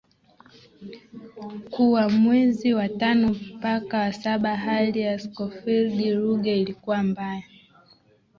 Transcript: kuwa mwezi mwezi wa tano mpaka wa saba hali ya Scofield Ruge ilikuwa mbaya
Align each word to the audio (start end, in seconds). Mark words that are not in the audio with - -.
kuwa 1.71 2.01
mwezi 2.03 2.17
mwezi 2.25 2.73
wa 2.73 2.89
tano 2.89 3.27
mpaka 3.57 3.97
wa 3.99 4.13
saba 4.13 4.55
hali 4.55 4.99
ya 4.99 5.19
Scofield 5.19 5.99
Ruge 6.19 6.61
ilikuwa 6.61 7.03
mbaya 7.03 7.43